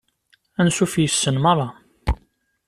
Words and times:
Ansuf 0.59 0.93
yes-sen 1.01 1.37
merra. 1.43 1.67